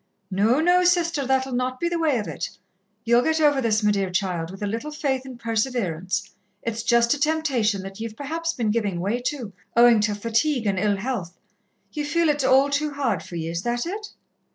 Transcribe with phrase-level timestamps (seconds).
[0.31, 2.49] No, no, Sister, that'll not be the way of it.
[3.05, 6.31] Ye'll get over this, me dear child, with a little faith and perseverance.
[6.63, 10.79] It's just a temptation, that ye've perhaps been giving way to, owing to fatigue and
[10.79, 11.37] ill health.
[11.91, 14.07] Ye feel it's all too hard for ye, is that it?"